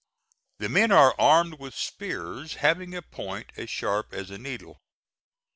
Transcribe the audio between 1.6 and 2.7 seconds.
spears